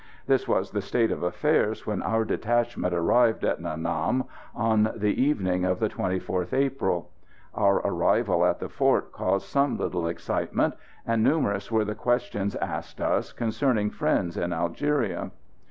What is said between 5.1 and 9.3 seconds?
evening of the 24th April. Our arrival at the fort